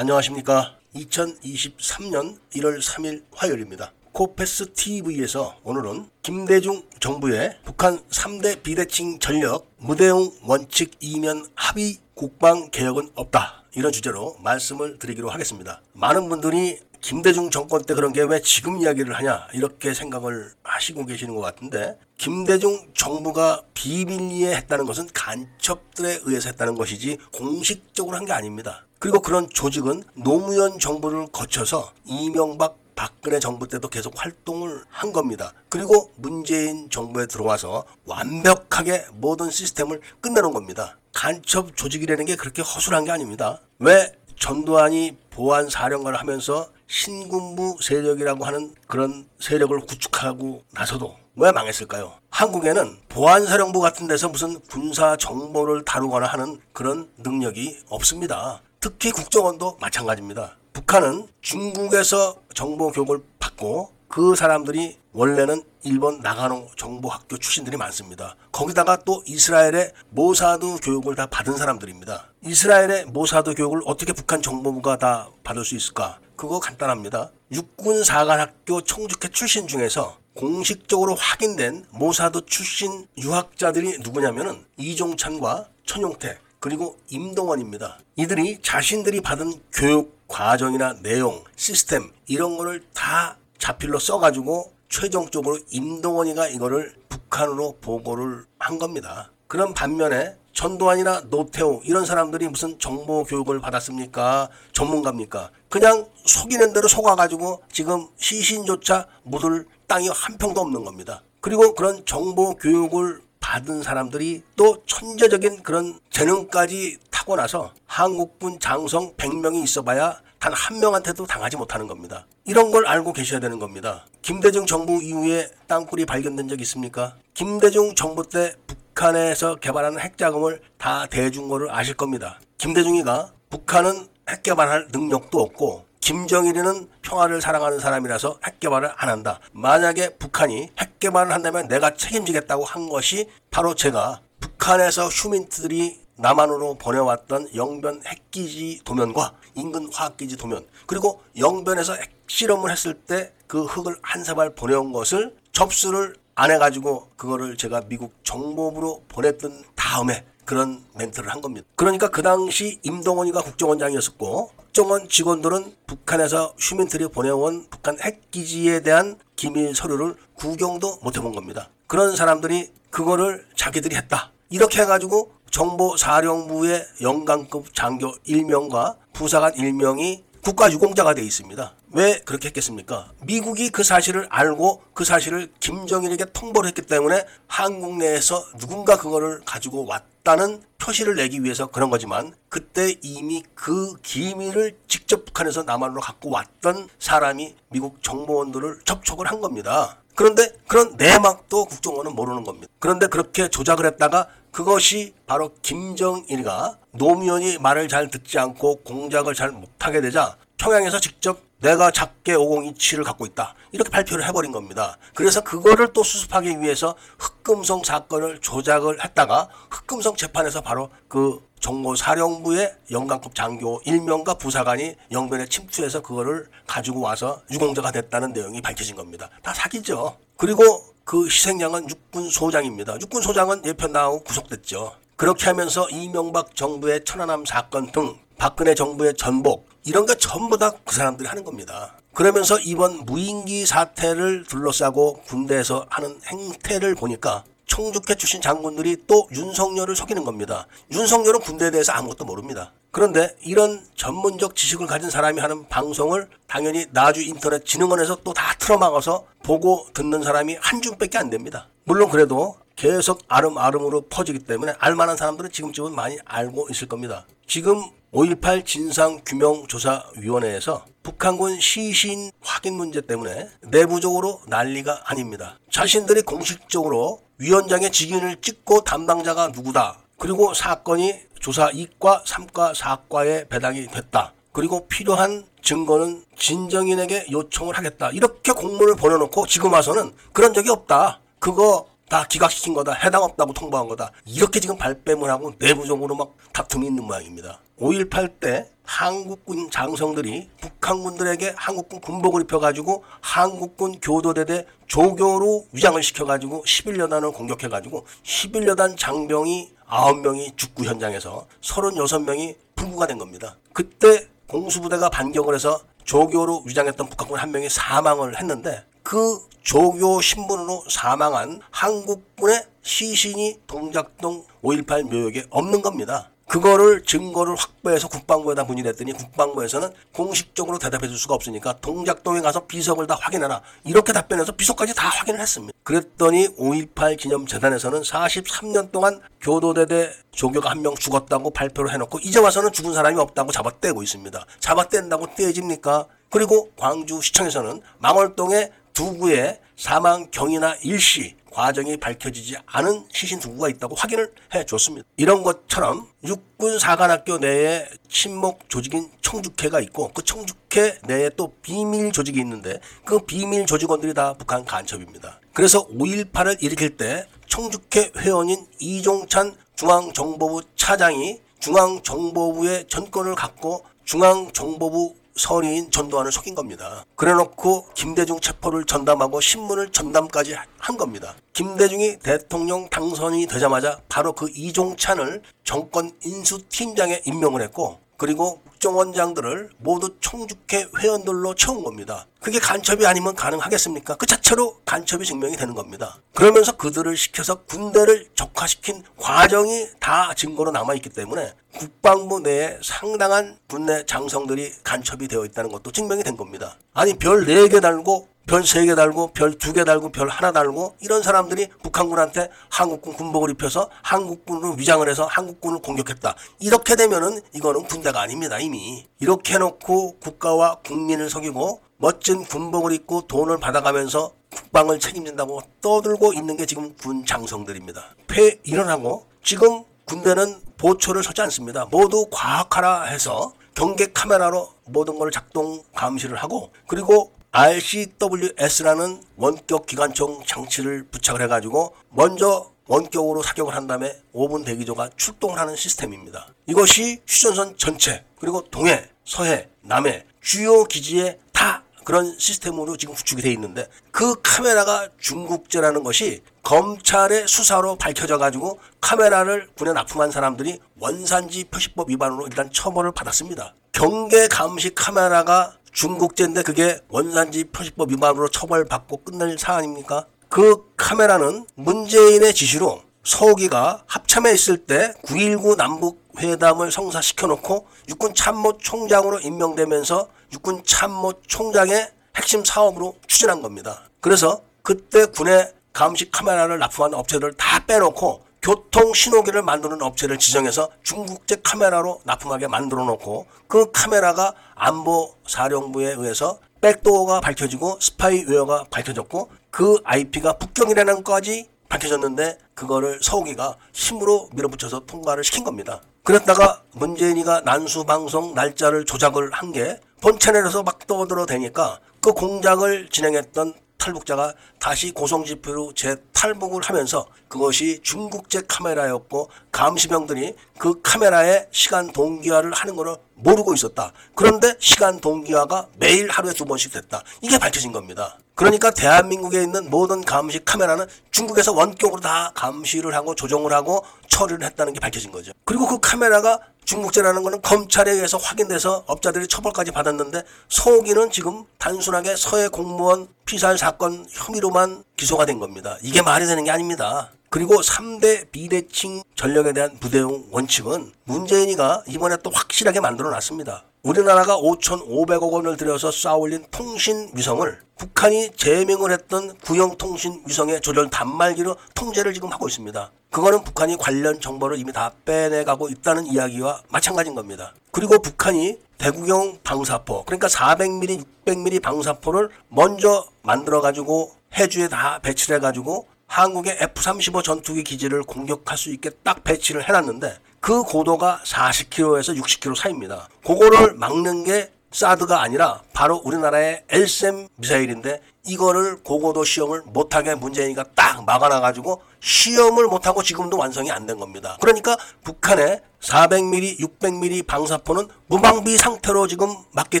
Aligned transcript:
안녕하십니까. 0.00 0.76
2023년 0.94 2.38
1월 2.54 2.80
3일 2.80 3.24
화요일입니다. 3.32 3.92
코페스 4.12 4.72
TV에서 4.72 5.56
오늘은 5.64 6.08
김대중 6.22 6.84
정부의 7.00 7.58
북한 7.64 7.98
3대 8.08 8.62
비대칭 8.62 9.18
전력 9.18 9.66
무대용 9.78 10.30
원칙 10.44 10.92
이면 11.00 11.48
합의 11.56 11.96
국방 12.14 12.70
개혁은 12.70 13.10
없다. 13.16 13.64
이런 13.74 13.90
주제로 13.90 14.36
말씀을 14.40 15.00
드리기로 15.00 15.30
하겠습니다. 15.30 15.82
많은 15.94 16.28
분들이 16.28 16.78
김대중 17.00 17.50
정권 17.50 17.82
때 17.82 17.94
그런 17.94 18.12
게 18.12 18.22
왜 18.22 18.40
지금 18.40 18.78
이야기를 18.78 19.14
하냐 19.16 19.48
이렇게 19.52 19.94
생각을 19.94 20.52
하시고 20.62 21.06
계시는 21.06 21.34
것 21.34 21.40
같은데 21.40 21.98
김대중 22.18 22.86
정부가 22.94 23.62
비밀리에 23.74 24.54
했다는 24.58 24.84
것은 24.84 25.08
간첩들에 25.12 26.20
의해서 26.22 26.50
했다는 26.50 26.76
것이지 26.76 27.18
공식적으로 27.32 28.16
한 28.16 28.24
게 28.24 28.32
아닙니다. 28.32 28.84
그리고 28.98 29.20
그런 29.20 29.48
조직은 29.48 30.02
노무현 30.14 30.78
정부를 30.78 31.28
거쳐서 31.30 31.92
이명박 32.04 32.76
박근혜 32.96 33.38
정부 33.38 33.68
때도 33.68 33.88
계속 33.88 34.12
활동을 34.16 34.82
한 34.88 35.12
겁니다. 35.12 35.52
그리고 35.68 36.10
문재인 36.16 36.90
정부에 36.90 37.26
들어와서 37.26 37.84
완벽하게 38.06 39.06
모든 39.14 39.50
시스템을 39.50 40.00
끝내놓은 40.20 40.52
겁니다. 40.52 40.98
간첩 41.14 41.76
조직이라는 41.76 42.24
게 42.24 42.34
그렇게 42.34 42.60
허술한 42.60 43.04
게 43.04 43.12
아닙니다. 43.12 43.60
왜 43.78 44.12
전두환이 44.36 45.16
보안 45.30 45.68
사령관을 45.68 46.18
하면서 46.18 46.68
신군부 46.88 47.76
세력이라고 47.80 48.44
하는 48.44 48.74
그런 48.88 49.28
세력을 49.38 49.78
구축하고 49.80 50.64
나서도 50.72 51.16
왜 51.36 51.52
망했을까요? 51.52 52.14
한국에는 52.30 52.98
보안사령부 53.08 53.80
같은 53.80 54.08
데서 54.08 54.28
무슨 54.28 54.58
군사 54.62 55.16
정보를 55.16 55.84
다루거나 55.84 56.26
하는 56.26 56.60
그런 56.72 57.08
능력이 57.18 57.78
없습니다. 57.88 58.60
특히 58.80 59.10
국정원도 59.10 59.76
마찬가지입니다. 59.80 60.56
북한은 60.72 61.26
중국에서 61.40 62.36
정보 62.54 62.92
교육을 62.92 63.22
받고 63.40 63.92
그 64.06 64.36
사람들이 64.36 64.96
원래는 65.12 65.64
일본 65.82 66.20
나가노 66.20 66.68
정보학교 66.76 67.38
출신들이 67.38 67.76
많습니다. 67.76 68.36
거기다가 68.52 68.96
또 69.04 69.22
이스라엘의 69.26 69.92
모사드 70.10 70.76
교육을 70.82 71.16
다 71.16 71.26
받은 71.26 71.56
사람들입니다. 71.56 72.32
이스라엘의 72.44 73.06
모사드 73.06 73.54
교육을 73.54 73.80
어떻게 73.84 74.12
북한 74.12 74.40
정보부가 74.40 74.98
다 74.98 75.28
받을 75.42 75.64
수 75.64 75.74
있을까? 75.74 76.20
그거 76.36 76.60
간단합니다. 76.60 77.32
육군 77.50 78.04
사관학교 78.04 78.82
청주회 78.82 79.30
출신 79.32 79.66
중에서 79.66 80.18
공식적으로 80.34 81.16
확인된 81.16 81.84
모사드 81.90 82.46
출신 82.46 83.08
유학자들이 83.18 83.98
누구냐면은 83.98 84.64
이종찬과 84.76 85.68
천용태 85.84 86.38
그리고 86.60 86.98
임동원입니다. 87.08 87.98
이들이 88.16 88.60
자신들이 88.62 89.20
받은 89.20 89.52
교육 89.72 90.26
과정이나 90.26 90.94
내용, 91.02 91.44
시스템 91.56 92.12
이런 92.26 92.56
거를 92.56 92.82
다 92.94 93.36
자필로 93.58 93.98
써가지고 93.98 94.72
최종적으로 94.88 95.58
임동원이가 95.70 96.48
이거를 96.48 96.94
북한으로 97.08 97.76
보고를 97.80 98.44
한 98.58 98.78
겁니다. 98.78 99.30
그런 99.46 99.72
반면에 99.72 100.36
전두환이나 100.52 101.22
노태우 101.30 101.80
이런 101.84 102.04
사람들이 102.04 102.48
무슨 102.48 102.78
정보 102.78 103.22
교육을 103.22 103.60
받았습니까? 103.60 104.48
전문가입니까? 104.72 105.50
그냥 105.68 106.06
속이는 106.24 106.72
대로 106.72 106.88
속아가지고 106.88 107.62
지금 107.70 108.08
시신조차 108.16 109.06
묻을 109.22 109.66
땅이 109.86 110.08
한 110.08 110.36
평도 110.36 110.60
없는 110.60 110.84
겁니다. 110.84 111.22
그리고 111.40 111.74
그런 111.74 112.04
정보 112.04 112.56
교육을 112.56 113.20
받은 113.40 113.82
사람들이 113.82 114.42
또 114.56 114.82
천재적인 114.86 115.62
그런 115.62 115.98
재능까지 116.10 116.98
타고나서 117.10 117.72
한국군 117.86 118.60
장성 118.60 119.14
100명이 119.16 119.62
있어봐야 119.64 120.20
단 120.38 120.52
한 120.52 120.80
명한테도 120.80 121.26
당하지 121.26 121.56
못하는 121.56 121.86
겁니다. 121.86 122.26
이런 122.44 122.70
걸 122.70 122.86
알고 122.86 123.12
계셔야 123.12 123.40
되는 123.40 123.58
겁니다. 123.58 124.06
김대중 124.22 124.66
정부 124.66 125.02
이후에 125.02 125.48
땅굴이 125.66 126.06
발견된 126.06 126.48
적 126.48 126.60
있습니까? 126.60 127.16
김대중 127.34 127.94
정부 127.94 128.28
때 128.28 128.54
북한에서 128.66 129.56
개발하는 129.56 129.98
핵자금을 129.98 130.60
다 130.78 131.06
대준 131.06 131.48
거를 131.48 131.70
아실 131.74 131.94
겁니다. 131.94 132.38
김대중이가 132.58 133.32
북한은 133.50 134.08
핵 134.28 134.42
개발할 134.42 134.88
능력도 134.92 135.40
없고 135.40 135.86
김정일이는 136.00 136.88
평화를 137.02 137.40
사랑하는 137.40 137.80
사람이라서 137.80 138.38
핵 138.46 138.60
개발을 138.60 138.90
안 138.96 139.08
한다. 139.08 139.40
만약에 139.52 140.16
북한이 140.18 140.70
핵 140.78 140.87
개발을 140.98 141.32
한다면 141.32 141.68
내가 141.68 141.94
책임지겠다고 141.94 142.64
한 142.64 142.88
것이 142.88 143.28
바로 143.50 143.74
제가 143.74 144.20
북한에서 144.40 145.08
휴민트들이 145.08 146.00
남한으로 146.16 146.74
보내왔던 146.74 147.54
영변 147.54 148.02
핵기지 148.04 148.80
도면과 148.84 149.34
인근 149.54 149.88
화학기지 149.92 150.36
도면 150.36 150.66
그리고 150.86 151.22
영변에서 151.36 151.94
핵실험을 151.94 152.70
했을 152.70 152.94
때 152.94 153.32
그 153.48 153.64
흙을 153.64 153.96
한 154.02 154.22
사발 154.22 154.54
보내온 154.54 154.92
것을 154.92 155.34
접수를 155.52 156.14
안 156.36 156.52
해가지고 156.52 157.08
그거를 157.16 157.56
제가 157.56 157.82
미국 157.88 158.12
정보부로 158.22 159.02
보냈던 159.08 159.64
다음에 159.74 160.24
그런 160.44 160.84
멘트를 160.94 161.30
한 161.30 161.40
겁니다. 161.40 161.66
그러니까 161.74 162.08
그 162.08 162.22
당시 162.22 162.78
임동원이가 162.82 163.42
국정원장이었었고 163.42 164.52
국정원 164.56 165.08
직원들은 165.08 165.74
북한에서 165.86 166.54
휴민트리 166.58 167.08
보내온 167.08 167.66
북한 167.70 167.98
핵기지에 167.98 168.82
대한 168.82 169.18
기밀 169.38 169.72
서류를 169.72 170.16
구경도 170.34 170.98
못 171.00 171.16
해본 171.16 171.32
겁니다. 171.32 171.70
그런 171.86 172.16
사람들이 172.16 172.72
그거를 172.90 173.46
자기들이 173.56 173.94
했다. 173.94 174.32
이렇게 174.50 174.82
해가지고 174.82 175.32
정보사령부의 175.52 176.84
영강급 177.02 177.72
장교 177.72 178.12
1명과 178.26 178.96
부사관 179.12 179.52
1명이 179.52 180.24
국가유공자가 180.42 181.14
되어 181.14 181.24
있습니다. 181.24 181.74
왜 181.92 182.18
그렇게 182.24 182.48
했겠습니까? 182.48 183.12
미국이 183.22 183.70
그 183.70 183.84
사실을 183.84 184.26
알고 184.28 184.82
그 184.92 185.04
사실을 185.04 185.50
김정일에게 185.60 186.32
통보를 186.32 186.68
했기 186.68 186.82
때문에 186.82 187.24
한국 187.46 187.96
내에서 187.96 188.44
누군가 188.58 188.98
그거를 188.98 189.40
가지고 189.44 189.86
왔다 189.86 190.17
는 190.36 190.62
표시를 190.76 191.16
내기 191.16 191.42
위해서 191.42 191.68
그런 191.68 191.88
거지만 191.88 192.34
그때 192.50 192.94
이미 193.02 193.42
그 193.54 193.94
기밀을 194.02 194.76
직접 194.86 195.24
북한에서 195.24 195.62
남한으로 195.62 196.00
갖고 196.00 196.30
왔던 196.30 196.88
사람이 196.98 197.54
미국 197.70 198.02
정보원들을 198.02 198.80
접촉을 198.84 199.26
한 199.26 199.40
겁니다. 199.40 199.96
그런데 200.14 200.52
그런 200.66 200.96
내막도 200.96 201.64
국정원은 201.64 202.14
모르는 202.14 202.44
겁니다. 202.44 202.66
그런데 202.78 203.06
그렇게 203.06 203.48
조작을 203.48 203.86
했다가 203.86 204.28
그것이 204.50 205.14
바로 205.26 205.52
김정일과 205.62 206.78
노무현이 206.92 207.58
말을 207.58 207.88
잘 207.88 208.10
듣지 208.10 208.38
않고 208.38 208.82
공작을 208.82 209.34
잘 209.34 209.50
못하게 209.50 210.00
되자 210.00 210.36
평양에서 210.58 211.00
직접 211.00 211.40
내가 211.60 211.90
작게 211.90 212.34
5027을 212.34 213.04
갖고 213.04 213.26
있다. 213.26 213.54
이렇게 213.72 213.90
발표를 213.90 214.26
해버린 214.26 214.52
겁니다. 214.52 214.96
그래서 215.14 215.40
그거를 215.40 215.92
또 215.92 216.02
수습하기 216.02 216.60
위해서 216.60 216.94
흑금성 217.18 217.82
사건을 217.84 218.40
조작을 218.40 219.02
했다가 219.02 219.48
흑금성 219.70 220.16
재판에서 220.16 220.60
바로 220.60 220.90
그 221.08 221.42
정보사령부의 221.60 222.76
영강급 222.92 223.34
장교 223.34 223.80
1명과 223.82 224.38
부사관이 224.38 224.94
영변에 225.10 225.46
침투해서 225.46 226.00
그거를 226.00 226.48
가지고 226.66 227.00
와서 227.00 227.42
유공자가 227.50 227.90
됐다는 227.90 228.32
내용이 228.32 228.60
밝혀진 228.60 228.94
겁니다. 228.94 229.28
다 229.42 229.52
사기죠. 229.52 230.16
그리고 230.36 230.62
그 231.04 231.26
희생양은 231.26 231.90
육군 231.90 232.30
소장입니다. 232.30 233.00
육군 233.00 233.22
소장은 233.22 233.64
예편 233.64 233.92
나오고 233.92 234.24
구속됐죠. 234.24 234.94
그렇게 235.16 235.46
하면서 235.46 235.88
이명박 235.88 236.54
정부의 236.54 237.04
천안함 237.04 237.44
사건 237.44 237.90
등 237.90 238.16
박근혜 238.36 238.74
정부의 238.76 239.14
전복 239.16 239.66
이런 239.88 240.04
게 240.04 240.14
전부 240.16 240.58
다 240.58 240.72
그 240.84 240.94
사람들이 240.94 241.26
하는 241.28 241.44
겁니다. 241.44 241.94
그러면서 242.12 242.58
이번 242.58 243.06
무인기 243.06 243.64
사태를 243.64 244.44
둘러싸고 244.44 245.22
군대에서 245.22 245.86
하는 245.88 246.20
행태를 246.26 246.94
보니까 246.94 247.44
청주회 247.66 248.16
출신 248.16 248.40
장군들이 248.40 249.04
또 249.06 249.28
윤석열을 249.32 249.96
속이는 249.96 250.24
겁니다. 250.24 250.66
윤석열은 250.92 251.40
군대에 251.40 251.70
대해서 251.70 251.92
아무것도 251.92 252.24
모릅니다. 252.24 252.72
그런데 252.90 253.34
이런 253.42 253.82
전문적 253.96 254.56
지식을 254.56 254.86
가진 254.86 255.10
사람이 255.10 255.40
하는 255.40 255.68
방송을 255.68 256.28
당연히 256.46 256.86
나주 256.90 257.22
인터넷 257.22 257.64
진흥원에서 257.64 258.16
또 258.24 258.32
다 258.32 258.54
틀어막아서 258.58 259.24
보고 259.42 259.86
듣는 259.94 260.22
사람이 260.22 260.56
한 260.60 260.82
줌밖에 260.82 261.18
안 261.18 261.30
됩니다. 261.30 261.68
물론 261.84 262.10
그래도 262.10 262.56
계속 262.78 263.20
아름아름으로 263.26 264.02
퍼지기 264.02 264.38
때문에 264.40 264.74
알만한 264.78 265.16
사람들은 265.16 265.50
지금쯤은 265.50 265.96
많이 265.96 266.16
알고 266.24 266.68
있을 266.70 266.86
겁니다. 266.86 267.26
지금 267.48 267.82
5.18 268.12 268.64
진상규명조사위원회에서 268.64 270.84
북한군 271.02 271.58
시신 271.58 272.30
확인 272.40 272.74
문제 272.74 273.00
때문에 273.00 273.48
내부적으로 273.62 274.40
난리가 274.46 275.02
아닙니다. 275.06 275.58
자신들이 275.72 276.22
공식적으로 276.22 277.20
위원장의 277.38 277.90
직인을 277.90 278.36
찍고 278.40 278.84
담당자가 278.84 279.48
누구다. 279.48 279.98
그리고 280.16 280.54
사건이 280.54 281.14
조사 281.40 281.72
2과, 281.72 282.24
3과, 282.24 282.76
4과에 282.76 283.48
배당이 283.48 283.88
됐다. 283.88 284.34
그리고 284.52 284.86
필요한 284.86 285.44
증거는 285.62 286.22
진정인에게 286.36 287.26
요청을 287.32 287.76
하겠다. 287.76 288.10
이렇게 288.10 288.52
공문을 288.52 288.94
보내놓고 288.94 289.48
지금 289.48 289.72
와서는 289.72 290.14
그런 290.32 290.54
적이 290.54 290.70
없다. 290.70 291.18
그거 291.40 291.88
다 292.08 292.24
기각시킨 292.26 292.74
거다. 292.74 292.92
해당 292.92 293.22
없다고 293.22 293.52
통보한 293.52 293.86
거다. 293.88 294.10
이렇게 294.24 294.60
지금 294.60 294.76
발뺌을 294.76 295.30
하고 295.30 295.52
내부적으로 295.58 296.14
막 296.14 296.34
다툼이 296.52 296.86
있는 296.86 297.04
모양입니다. 297.04 297.60
5.18 297.78 298.40
때 298.40 298.70
한국군 298.84 299.70
장성들이 299.70 300.48
북한군들에게 300.60 301.54
한국군 301.56 302.00
군복을 302.00 302.42
입혀가지고 302.42 303.04
한국군 303.20 304.00
교도대대 304.00 304.66
조교로 304.86 305.66
위장을 305.72 306.02
시켜가지고 306.02 306.64
11여단을 306.64 307.34
공격해가지고 307.34 308.06
11여단 308.24 308.96
장병이 308.96 309.72
9명이 309.86 310.56
죽구 310.56 310.84
현장에서 310.84 311.46
36명이 311.60 312.56
불구가 312.74 313.06
된 313.06 313.18
겁니다. 313.18 313.56
그때 313.74 314.26
공수부대가 314.48 315.10
반격을 315.10 315.54
해서 315.54 315.80
조교로 316.04 316.64
위장했던 316.66 317.10
북한군 317.10 317.38
한 317.38 317.50
명이 317.50 317.68
사망을 317.68 318.38
했는데 318.38 318.84
그 319.08 319.40
조교 319.62 320.20
신분으로 320.20 320.84
사망한 320.90 321.62
한국군의 321.70 322.62
시신이 322.82 323.60
동작동 323.66 324.44
5.18 324.62 325.04
묘역에 325.04 325.46
없는 325.48 325.80
겁니다. 325.80 326.28
그거를 326.46 327.02
증거를 327.04 327.56
확보해서 327.56 328.08
국방부에다 328.08 328.64
문의했더니 328.64 329.14
국방부에서는 329.14 329.90
공식적으로 330.12 330.78
대답해 330.78 331.08
줄 331.08 331.16
수가 331.16 331.34
없으니까 331.34 331.78
동작동에 331.80 332.42
가서 332.42 332.66
비석을 332.66 333.06
다 333.06 333.16
확인해라. 333.18 333.62
이렇게 333.84 334.12
답변해서 334.12 334.52
비석까지 334.52 334.94
다 334.94 335.08
확인을 335.08 335.40
했습니다. 335.40 335.72
그랬더니 335.84 336.48
5.18 336.58 337.16
기념재단에서는 337.16 338.02
43년 338.02 338.92
동안 338.92 339.22
교도대대 339.40 340.12
조교가 340.32 340.70
한 340.70 340.82
명 340.82 340.94
죽었다고 340.94 341.50
발표를 341.50 341.94
해놓고 341.94 342.18
이제 342.18 342.40
와서는 342.40 342.72
죽은 342.72 342.92
사람이 342.92 343.18
없다고 343.18 343.52
잡아떼고 343.52 344.02
있습니다. 344.02 344.44
잡아뗀다고 344.60 345.34
떼집니까? 345.34 346.08
그리고 346.30 346.70
광주시청에서는 346.76 347.80
망월동에 347.98 348.70
두구에 348.98 349.60
사망 349.76 350.28
경위나 350.32 350.74
일시 350.82 351.36
과정이 351.52 351.96
밝혀지지 351.98 352.56
않은 352.66 353.06
시신 353.12 353.38
두구가 353.38 353.68
있다고 353.68 353.94
확인을 353.94 354.32
해 354.52 354.66
줬습니다. 354.66 355.06
이런 355.16 355.44
것처럼 355.44 356.08
육군 356.24 356.80
사관학교 356.80 357.38
내에 357.38 357.86
친목 358.08 358.68
조직인 358.68 359.08
청주회가 359.22 359.78
있고 359.82 360.10
그 360.12 360.24
청주회 360.24 360.98
내에 361.06 361.30
또 361.36 361.52
비밀 361.62 362.10
조직이 362.10 362.40
있는데 362.40 362.80
그 363.04 363.20
비밀 363.20 363.66
조직원들이 363.66 364.14
다 364.14 364.34
북한 364.36 364.64
간첩입니다. 364.64 365.40
그래서 365.52 365.86
5.18을 365.86 366.60
일으킬 366.60 366.96
때 366.96 367.24
청주회 367.46 368.10
회원인 368.18 368.66
이종찬 368.80 369.54
중앙정보부 369.76 370.62
차장이 370.74 371.38
중앙정보부의 371.60 372.88
전권을 372.88 373.36
갖고 373.36 373.84
중앙정보부 374.04 375.14
서리인 375.38 375.90
전두환을 375.90 376.32
속인 376.32 376.54
겁니다. 376.54 377.04
그래놓고 377.14 377.88
김대중 377.94 378.40
체포를 378.40 378.84
전담하고 378.84 379.40
신문을 379.40 379.90
전담까지 379.90 380.56
한 380.78 380.96
겁니다. 380.96 381.34
김대중이 381.52 382.18
대통령 382.18 382.88
당선이 382.90 383.46
되자마자 383.46 384.00
바로 384.08 384.32
그 384.32 384.50
이종찬을 384.54 385.42
정권 385.64 386.10
인수팀장에 386.24 387.22
임명을 387.24 387.62
했고 387.62 388.00
그리고 388.16 388.60
국정원장들을 388.78 389.70
모두 389.78 390.14
청주회 390.20 390.86
회원들로 390.98 391.54
채운 391.54 391.82
겁니다. 391.82 392.26
그게 392.40 392.58
간첩이 392.58 393.06
아니면 393.06 393.34
가능하겠습니까? 393.34 394.16
그 394.16 394.26
자체로 394.26 394.78
간첩이 394.84 395.24
증명이 395.24 395.56
되는 395.56 395.74
겁니다. 395.74 396.18
그러면서 396.34 396.76
그들을 396.76 397.16
시켜서 397.16 397.62
군대를 397.64 398.28
적화시킨 398.34 399.02
과정이 399.16 399.88
다 400.00 400.32
증거로 400.34 400.70
남아있기 400.70 401.10
때문에 401.10 401.52
국방부 401.76 402.40
내에 402.40 402.78
상당한 402.82 403.58
군내 403.68 404.06
장성들이 404.06 404.72
간첩이 404.84 405.28
되어 405.28 405.44
있다는 405.44 405.70
것도 405.70 405.90
증명이 405.90 406.22
된 406.22 406.36
겁니다. 406.36 406.78
아니 406.94 407.14
별 407.14 407.44
4개 407.46 407.82
달고 407.82 408.28
별 408.48 408.62
3개 408.62 408.96
달고 408.96 409.32
별 409.34 409.58
2개 409.58 409.84
달고 409.84 410.10
별 410.10 410.30
하나 410.30 410.52
달고 410.52 410.96
이런 411.00 411.22
사람들이 411.22 411.68
북한군한테 411.82 412.48
한국군 412.70 413.12
군복을 413.12 413.50
입혀서 413.50 413.90
한국군을 414.02 414.78
위장을 414.78 415.06
해서 415.06 415.26
한국군을 415.26 415.82
공격했다. 415.82 416.34
이렇게 416.58 416.96
되면은 416.96 417.42
이거는 417.54 417.82
군대가 417.84 418.22
아닙니다 418.22 418.58
이미. 418.58 419.06
이렇게 419.20 419.52
해놓고 419.54 420.18
국가와 420.20 420.76
국민을 420.76 421.28
속이고 421.28 421.82
멋진 421.98 422.42
군복을 422.42 422.92
입고 422.92 423.26
돈을 423.26 423.58
받아가면서 423.58 424.32
국방을 424.50 424.98
책임진다고 424.98 425.60
떠들고 425.82 426.32
있는 426.32 426.56
게 426.56 426.64
지금 426.64 426.96
군 426.96 427.26
장성들입니다. 427.26 428.02
폐 428.28 428.58
일어나고 428.64 429.26
지금 429.44 429.84
군대는 430.06 430.62
보초를 430.78 431.22
서지 431.22 431.42
않습니다. 431.42 431.84
모두 431.90 432.26
과학하라 432.30 433.02
해서 433.02 433.52
경계 433.74 434.10
카메라로 434.10 434.70
모든 434.86 435.18
걸 435.18 435.30
작동 435.30 435.82
감시를 435.94 436.38
하고 436.38 436.72
그리고 436.86 437.32
RCWS라는 437.60 439.20
원격 439.36 439.86
기관총 439.86 440.44
장치를 440.46 441.08
부착을 441.10 441.42
해가지고 441.42 441.92
먼저 442.10 442.70
원격으로 442.86 443.42
사격을 443.42 443.74
한 443.74 443.88
다음에 443.88 444.16
5분 444.32 444.64
대기조가 444.64 445.10
출동을 445.16 445.58
하는 445.58 445.74
시스템입니다. 445.74 446.54
이것이 446.66 447.20
휴전선 447.26 447.76
전체 447.76 448.24
그리고 448.38 448.62
동해, 448.70 449.08
서해, 449.24 449.68
남해 449.80 450.24
주요 450.40 450.84
기지에 450.84 451.40
다 451.52 451.82
그런 452.04 452.38
시스템으로 452.38 452.96
지금 452.96 453.14
구축이 453.14 453.42
되어 453.42 453.50
있는데 453.50 453.88
그 454.12 454.40
카메라가 454.40 455.08
중국제라는 455.18 456.04
것이 456.04 456.42
검찰의 456.62 457.48
수사로 457.48 457.96
밝혀져 457.96 458.38
가지고 458.38 458.78
카메라를 459.00 459.68
군에 459.76 459.92
납품한 459.94 460.30
사람들이 460.30 460.78
원산지 461.00 461.64
표시법 461.64 462.08
위반으로 462.08 462.46
일단 462.46 462.70
처벌을 462.72 463.10
받았습니다. 463.10 463.74
경계 463.90 464.46
감시 464.46 464.94
카메라가 464.94 465.77
중국제인데 465.92 466.62
그게 466.62 467.00
원산지 467.08 467.64
표시법 467.64 468.10
위반으로 468.10 468.48
처벌받고 468.48 469.24
끝날 469.24 469.58
사안입니까? 469.58 470.26
그 470.48 470.84
카메라는 470.96 471.66
문재인의 471.74 472.54
지시로 472.54 473.02
서욱이가 473.24 474.04
합참에 474.06 474.52
있을 474.52 474.78
때 474.78 475.12
9.19 475.24 475.76
남북 475.76 476.22
회담을 476.38 476.90
성사시켜놓고 476.90 477.86
육군 478.08 478.34
참모 478.34 478.78
총장으로 478.78 479.40
임명되면서 479.40 480.28
육군 480.52 480.82
참모 480.84 481.34
총장의 481.46 482.10
핵심 482.36 482.64
사업으로 482.64 483.16
추진한 483.26 483.60
겁니다. 483.60 484.02
그래서 484.20 484.62
그때 484.82 485.26
군의 485.26 485.70
감시 485.92 486.30
카메라를 486.30 486.78
납품한 486.78 487.12
업체를 487.12 487.52
다 487.54 487.84
빼놓고 487.84 488.47
교통 488.62 489.12
신호기를 489.14 489.62
만드는 489.62 490.02
업체를 490.02 490.38
지정해서 490.38 490.88
중국제 491.02 491.58
카메라로 491.62 492.20
납품하게 492.24 492.68
만들어 492.68 493.04
놓고 493.04 493.46
그 493.66 493.90
카메라가 493.92 494.54
안보 494.74 495.34
사령부에 495.46 496.14
의해서 496.14 496.58
백도어가 496.80 497.40
밝혀지고 497.40 497.98
스파이웨어가 498.00 498.84
밝혀졌고 498.90 499.50
그 499.70 499.98
IP가 500.04 500.54
북경이라는 500.58 501.22
것까지 501.24 501.68
밝혀졌는데 501.88 502.58
그거를 502.74 503.18
서욱이가 503.22 503.76
힘으로 503.92 504.48
밀어붙여서 504.54 505.06
통과를 505.06 505.42
시킨 505.44 505.64
겁니다. 505.64 506.00
그랬다가 506.22 506.82
문재인이가 506.92 507.62
난수 507.62 508.04
방송 508.04 508.54
날짜를 508.54 509.04
조작을 509.06 509.50
한 509.52 509.72
게 509.72 509.98
본 510.20 510.38
채널에서 510.40 510.82
막 510.82 511.06
떠들어 511.06 511.46
대니까 511.46 512.00
그 512.20 512.32
공작을 512.32 513.08
진행했던 513.08 513.72
탈북자가 514.08 514.54
다시 514.78 515.10
고성지표로 515.10 515.92
재탈북을 515.94 516.82
하면서 516.82 517.26
그것이 517.48 518.00
중국제 518.02 518.62
카메라였고 518.68 519.50
감시병들이 519.72 520.54
그 520.78 521.02
카메라에 521.02 521.66
시간 521.72 522.10
동기화를 522.12 522.72
하는 522.72 522.96
것을 522.96 523.16
모르고 523.34 523.74
있었다. 523.74 524.12
그런데 524.34 524.74
시간 524.78 525.20
동기화가 525.20 525.88
매일 525.96 526.30
하루에 526.30 526.52
두 526.52 526.64
번씩 526.64 526.92
됐다. 526.92 527.22
이게 527.42 527.58
밝혀진 527.58 527.92
겁니다. 527.92 528.38
그러니까 528.54 528.90
대한민국에 528.90 529.62
있는 529.62 529.90
모든 529.90 530.24
감시 530.24 530.64
카메라는 530.64 531.06
중국에서 531.30 531.72
원격으로 531.72 532.20
다 532.20 532.50
감시를 532.54 533.14
하고 533.14 533.34
조정을 533.34 533.72
하고 533.72 534.04
처리를 534.28 534.64
했다는 534.64 534.92
게 534.92 535.00
밝혀진 535.00 535.30
거죠. 535.30 535.52
그리고 535.64 535.86
그 535.86 535.98
카메라가 536.00 536.60
중국제라는 536.88 537.42
것은 537.42 537.60
검찰에 537.60 538.10
의해서 538.12 538.38
확인돼서 538.38 539.04
업자들이 539.06 539.46
처벌까지 539.46 539.90
받았는데 539.90 540.42
서욱이는 540.70 541.30
지금 541.30 541.64
단순하게 541.76 542.34
서해 542.34 542.68
공무원 542.68 543.28
피살 543.44 543.76
사건 543.76 544.24
혐의로만 544.30 545.04
기소가 545.14 545.44
된 545.44 545.58
겁니다. 545.58 545.98
이게 546.02 546.22
말이 546.22 546.46
되는 546.46 546.64
게 546.64 546.70
아닙니다. 546.70 547.30
그리고 547.50 547.74
3대 547.76 548.50
비대칭 548.50 549.22
전력에 549.34 549.74
대한 549.74 549.98
부대용 550.00 550.46
원칙은 550.50 551.12
문재인이가 551.24 552.04
이번에 552.08 552.38
또 552.42 552.50
확실하게 552.50 553.00
만들어 553.00 553.30
놨습니다. 553.30 553.84
우리나라가 554.02 554.56
5,500억 554.56 555.52
원을 555.52 555.76
들여서 555.76 556.12
쌓아올린 556.12 556.64
통신 556.70 557.30
위성을 557.34 557.78
북한이 557.96 558.50
제명을 558.56 559.10
했던 559.10 559.56
구형 559.58 559.96
통신 559.98 560.42
위성의 560.46 560.80
조절 560.80 561.10
단말기로 561.10 561.76
통제를 561.94 562.32
지금 562.32 562.52
하고 562.52 562.68
있습니다. 562.68 563.10
그거는 563.30 563.64
북한이 563.64 563.96
관련 563.96 564.40
정보를 564.40 564.78
이미 564.78 564.92
다 564.92 565.12
빼내가고 565.24 565.88
있다는 565.88 566.26
이야기와 566.26 566.82
마찬가지인 566.88 567.34
겁니다. 567.34 567.74
그리고 567.90 568.20
북한이 568.22 568.78
대구경 568.98 569.58
방사포, 569.64 570.24
그러니까 570.24 570.46
400mm, 570.46 571.24
600mm 571.44 571.82
방사포를 571.82 572.50
먼저 572.68 573.26
만들어가지고 573.42 574.32
해주에 574.56 574.88
다 574.88 575.18
배치를 575.22 575.56
해가지고 575.56 576.06
한국의 576.26 576.78
F-35 576.80 577.42
전투기 577.42 577.82
기지를 577.82 578.22
공격할 578.22 578.78
수 578.78 578.90
있게 578.90 579.10
딱 579.24 579.42
배치를 579.44 579.88
해놨는데 579.88 580.38
그 580.60 580.82
고도가 580.82 581.40
40km에서 581.44 582.36
60km 582.40 582.74
사이입니다. 582.76 583.28
그거를 583.44 583.94
막는 583.94 584.44
게 584.44 584.70
사드가 584.90 585.42
아니라 585.42 585.82
바로 585.92 586.16
우리나라의 586.24 586.84
엘셈 586.88 587.48
미사일인데 587.56 588.20
이거를 588.48 589.02
고고도 589.02 589.44
시험을 589.44 589.82
못하게 589.86 590.34
문재인이가 590.34 590.84
딱 590.94 591.24
막아놔가지고 591.24 592.02
시험을 592.20 592.86
못하고 592.86 593.22
지금도 593.22 593.56
완성이 593.58 593.90
안 593.92 594.08
된 594.08 594.18
겁니다. 594.18 594.56
그러니까 594.62 594.96
북한의 595.22 595.82
400mm, 596.00 596.78
600mm 596.80 597.46
방사포는 597.46 598.08
무방비 598.28 598.78
상태로 598.78 599.26
지금 599.26 599.54
맞게 599.72 600.00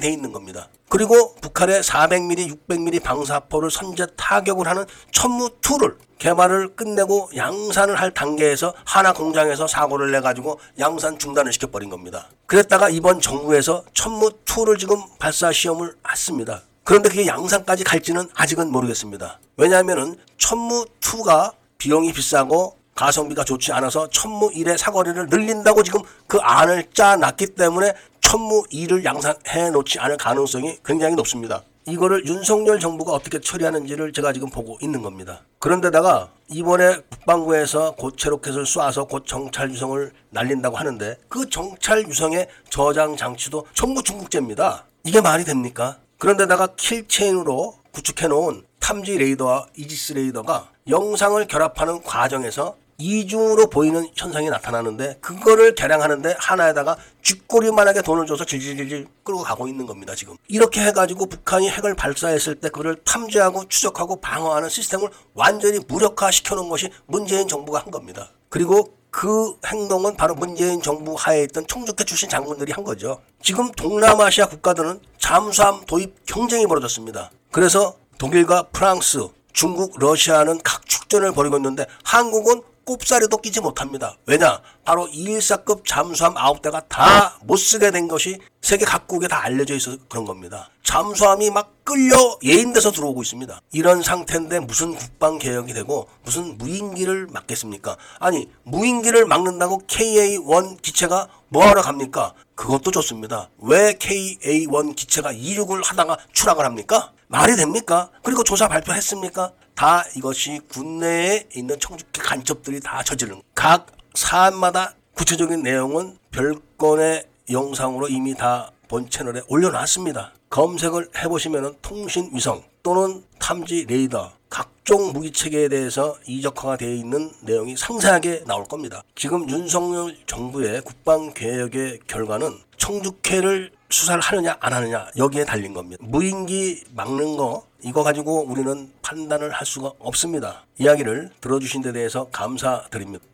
돼 0.00 0.08
있는 0.08 0.32
겁니다. 0.32 0.68
그리고 0.88 1.34
북한의 1.42 1.82
400mm, 1.82 2.66
600mm 2.68 3.02
방사포를 3.02 3.70
선제 3.70 4.06
타격을 4.16 4.66
하는 4.66 4.86
천무2를 5.12 5.98
개발을 6.18 6.74
끝내고 6.74 7.28
양산을 7.36 7.96
할 8.00 8.12
단계에서 8.14 8.72
하나 8.84 9.12
공장에서 9.12 9.66
사고를 9.66 10.10
내가지고 10.12 10.58
양산 10.78 11.18
중단을 11.18 11.52
시켜버린 11.52 11.90
겁니다. 11.90 12.28
그랬다가 12.46 12.88
이번 12.88 13.20
정부에서 13.20 13.84
천무2를 13.92 14.78
지금 14.78 15.02
발사 15.18 15.52
시험을 15.52 15.94
했습니다. 16.10 16.62
그런데 16.88 17.10
그게 17.10 17.26
양산까지 17.26 17.84
갈지는 17.84 18.30
아직은 18.34 18.72
모르겠습니다. 18.72 19.38
왜냐하면은 19.58 20.16
천무 20.38 20.86
2가 21.02 21.52
비용이 21.76 22.14
비싸고 22.14 22.78
가성비가 22.94 23.44
좋지 23.44 23.72
않아서 23.72 24.08
천무 24.08 24.52
1의 24.52 24.78
사거리를 24.78 25.26
늘린다고 25.26 25.82
지금 25.82 26.00
그 26.26 26.38
안을 26.38 26.86
짜놨기 26.94 27.48
때문에 27.48 27.92
천무 28.22 28.62
2를 28.72 29.04
양산해 29.04 29.68
놓지 29.70 29.98
않을 29.98 30.16
가능성이 30.16 30.78
굉장히 30.82 31.14
높습니다. 31.14 31.62
이거를 31.84 32.24
윤석열 32.24 32.80
정부가 32.80 33.12
어떻게 33.12 33.38
처리하는지를 33.38 34.14
제가 34.14 34.32
지금 34.32 34.48
보고 34.48 34.78
있는 34.80 35.02
겁니다. 35.02 35.42
그런데다가 35.58 36.30
이번에 36.48 37.02
국방부에서 37.10 37.96
고체 37.96 38.30
로켓을 38.30 38.64
쏴서 38.64 39.06
곧 39.06 39.26
정찰 39.26 39.70
유성을 39.70 40.10
날린다고 40.30 40.78
하는데 40.78 41.18
그 41.28 41.50
정찰 41.50 42.08
유성의 42.08 42.48
저장 42.70 43.14
장치도 43.14 43.66
전부 43.74 44.02
중국제입니다. 44.02 44.86
이게 45.04 45.20
말이 45.20 45.44
됩니까? 45.44 45.98
그런데다가 46.18 46.68
킬체인으로 46.76 47.78
구축해 47.92 48.26
놓은 48.28 48.64
탐지 48.80 49.16
레이더와 49.18 49.68
이지스 49.76 50.14
레이더가 50.14 50.68
영상을 50.88 51.46
결합하는 51.46 52.02
과정에서 52.02 52.76
이중으로 53.00 53.68
보이는 53.68 54.08
현상이 54.16 54.50
나타나는데 54.50 55.18
그거를 55.20 55.76
개량하는데 55.76 56.34
하나에다가 56.36 56.96
쥐꼬리만하게 57.22 58.02
돈을 58.02 58.26
줘서 58.26 58.44
질질질질 58.44 59.06
끌고 59.22 59.42
가고 59.42 59.68
있는 59.68 59.86
겁니다 59.86 60.16
지금. 60.16 60.36
이렇게 60.48 60.80
해가지고 60.80 61.26
북한이 61.26 61.70
핵을 61.70 61.94
발사했을 61.94 62.56
때 62.56 62.68
그를 62.68 62.96
탐지하고 63.04 63.68
추적하고 63.68 64.20
방어하는 64.20 64.68
시스템을 64.68 65.10
완전히 65.34 65.78
무력화 65.86 66.32
시켜 66.32 66.56
놓은 66.56 66.68
것이 66.68 66.90
문재인 67.06 67.46
정부가 67.46 67.78
한 67.78 67.92
겁니다. 67.92 68.32
그리고 68.48 68.97
그 69.10 69.56
행동은 69.66 70.16
바로 70.16 70.34
문재인 70.34 70.82
정부 70.82 71.14
하에 71.16 71.44
있던 71.44 71.66
청주회 71.66 72.04
출신 72.04 72.28
장군들이 72.28 72.72
한 72.72 72.84
거죠. 72.84 73.20
지금 73.42 73.70
동남아시아 73.72 74.46
국가들은 74.46 75.00
잠수함 75.18 75.84
도입 75.86 76.26
경쟁이 76.26 76.66
벌어졌습니다. 76.66 77.30
그래서 77.50 77.94
독일과 78.18 78.68
프랑스 78.72 79.28
중국, 79.52 79.98
러시아는 79.98 80.60
각 80.62 80.86
축전을 80.86 81.32
벌이고 81.32 81.56
있는데 81.56 81.86
한국은 82.04 82.62
꼽사리도 82.92 83.36
끼지 83.38 83.60
못합니다. 83.60 84.16
왜냐? 84.24 84.62
바로 84.82 85.06
214급 85.08 85.82
잠수함 85.84 86.34
9대가 86.34 86.88
다 86.88 87.36
못 87.42 87.56
쓰게 87.56 87.90
된 87.90 88.08
것이 88.08 88.38
세계 88.62 88.84
각국에 88.84 89.28
다 89.28 89.42
알려져 89.44 89.74
있어서 89.74 89.96
그런 90.08 90.24
겁니다. 90.24 90.70
잠수함이 90.82 91.50
막 91.50 91.72
끌려 91.84 92.38
예인돼서 92.42 92.90
들어오고 92.92 93.22
있습니다. 93.22 93.60
이런 93.72 94.02
상태인데 94.02 94.60
무슨 94.60 94.94
국방 94.94 95.38
개혁이 95.38 95.72
되고 95.74 96.08
무슨 96.24 96.56
무인기를 96.58 97.26
막겠습니까? 97.30 97.96
아니 98.18 98.48
무인기를 98.64 99.26
막는다고 99.26 99.82
KA-1 99.86 100.80
기체가 100.82 101.28
뭐하러 101.48 101.82
갑니까? 101.82 102.32
그것도 102.54 102.90
좋습니다. 102.90 103.50
왜 103.58 103.92
KA-1 103.94 104.96
기체가 104.96 105.32
이륙을 105.32 105.82
하다가 105.82 106.16
추락을 106.32 106.64
합니까? 106.64 107.12
말이 107.28 107.56
됩니까? 107.56 108.10
그리고 108.22 108.42
조사 108.44 108.68
발표했습니까? 108.68 109.52
다 109.78 110.02
이것이 110.16 110.60
군내에 110.68 111.46
있는 111.54 111.78
청주기 111.78 112.20
간첩들이 112.20 112.80
다 112.80 113.00
저지른 113.04 113.40
각 113.54 113.86
사안마다 114.14 114.94
구체적인 115.14 115.62
내용은 115.62 116.18
별건의 116.32 117.24
영상으로 117.48 118.08
이미 118.08 118.34
다 118.34 118.72
본 118.88 119.10
채널에 119.10 119.42
올려놨습니다. 119.48 120.32
검색을 120.48 121.10
해보시면 121.18 121.76
통신위성 121.82 122.64
또는 122.82 123.22
탐지 123.38 123.84
레이더 123.86 124.32
각종 124.48 125.12
무기 125.12 125.30
체계에 125.30 125.68
대해서 125.68 126.16
이적화가 126.26 126.78
되어 126.78 126.88
있는 126.88 127.30
내용이 127.42 127.76
상세하게 127.76 128.44
나올 128.46 128.64
겁니다. 128.64 129.02
지금 129.14 129.48
윤석열 129.50 130.16
정부의 130.26 130.80
국방 130.80 131.34
개혁의 131.34 132.00
결과는 132.06 132.58
청주회를 132.78 133.72
수사를 133.90 134.20
하느냐 134.20 134.56
안 134.60 134.72
하느냐 134.72 135.06
여기에 135.16 135.44
달린 135.44 135.72
겁니다. 135.72 136.04
무인기 136.06 136.84
막는 136.94 137.36
거 137.36 137.66
이거 137.82 138.02
가지고 138.02 138.44
우리는 138.44 138.92
판단을 139.02 139.50
할 139.50 139.64
수가 139.66 139.92
없습니다. 139.98 140.64
이야기를 140.78 141.30
들어주신 141.40 141.82
데 141.82 141.92
대해서 141.92 142.28
감사드립니다. 142.30 143.24